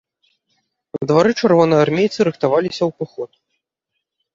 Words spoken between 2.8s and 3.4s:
ў паход.